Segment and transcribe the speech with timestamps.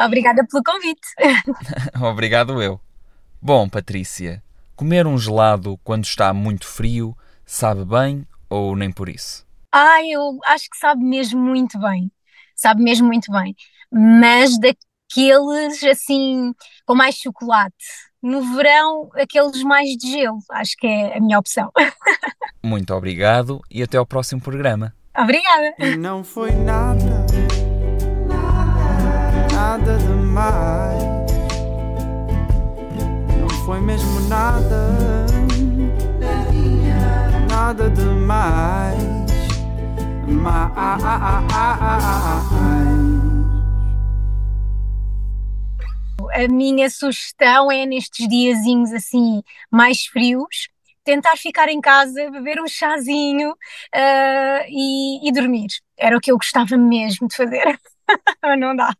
[0.00, 1.08] Obrigada pelo convite.
[2.00, 2.80] Obrigado eu.
[3.40, 4.42] Bom, Patrícia,
[4.76, 9.46] comer um gelado quando está muito frio sabe bem ou nem por isso?
[9.72, 12.10] Ah, eu acho que sabe mesmo muito bem.
[12.54, 13.54] Sabe mesmo muito bem.
[13.90, 16.52] Mas daqueles assim,
[16.86, 17.74] com mais chocolate.
[18.22, 20.38] No verão, aqueles mais de gelo.
[20.50, 21.70] Acho que é a minha opção.
[22.60, 24.92] Muito obrigado e até ao próximo programa.
[25.16, 25.74] Obrigada.
[25.78, 27.17] E não foi nada, nada
[33.78, 35.26] foi mesmo nada,
[37.48, 38.98] nada demais.
[40.26, 40.98] Mais.
[46.32, 50.68] A minha sugestão é nestes diazinhos assim mais frios,
[51.04, 55.68] tentar ficar em casa, beber um chazinho uh, e, e dormir.
[55.96, 57.78] Era o que eu gostava mesmo de fazer.
[58.58, 58.94] Não dá.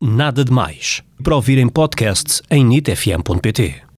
[0.00, 1.02] Nada de Mais.
[1.22, 3.87] Para ouvir em podcast em nitfm.pt.